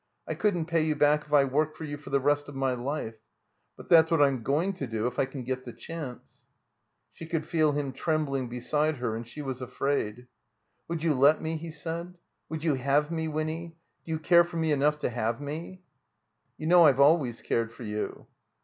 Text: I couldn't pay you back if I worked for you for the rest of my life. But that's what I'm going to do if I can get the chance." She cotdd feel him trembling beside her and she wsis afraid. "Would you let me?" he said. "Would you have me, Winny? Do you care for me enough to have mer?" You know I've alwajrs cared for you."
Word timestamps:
I 0.27 0.33
couldn't 0.33 0.65
pay 0.65 0.81
you 0.83 0.95
back 0.95 1.27
if 1.27 1.31
I 1.31 1.43
worked 1.43 1.77
for 1.77 1.83
you 1.83 1.95
for 1.95 2.09
the 2.09 2.19
rest 2.19 2.49
of 2.49 2.55
my 2.55 2.73
life. 2.73 3.19
But 3.77 3.87
that's 3.87 4.09
what 4.09 4.19
I'm 4.19 4.41
going 4.41 4.73
to 4.73 4.87
do 4.87 5.05
if 5.05 5.19
I 5.19 5.25
can 5.25 5.43
get 5.43 5.63
the 5.63 5.73
chance." 5.73 6.47
She 7.13 7.27
cotdd 7.27 7.45
feel 7.45 7.73
him 7.73 7.93
trembling 7.93 8.49
beside 8.49 8.95
her 8.97 9.15
and 9.15 9.27
she 9.27 9.43
wsis 9.43 9.61
afraid. 9.61 10.25
"Would 10.87 11.03
you 11.03 11.13
let 11.13 11.39
me?" 11.39 11.55
he 11.55 11.69
said. 11.69 12.15
"Would 12.49 12.63
you 12.63 12.73
have 12.73 13.11
me, 13.11 13.27
Winny? 13.27 13.75
Do 14.03 14.11
you 14.13 14.17
care 14.17 14.43
for 14.43 14.57
me 14.57 14.71
enough 14.71 14.97
to 15.01 15.09
have 15.11 15.39
mer?" 15.39 15.77
You 16.57 16.65
know 16.65 16.87
I've 16.87 16.97
alwajrs 16.97 17.43
cared 17.43 17.71
for 17.71 17.83
you." 17.83 18.25